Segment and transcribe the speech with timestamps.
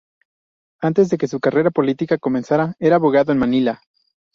[0.81, 3.83] Antes de que su carrera política comenzara, era abogado en Manila.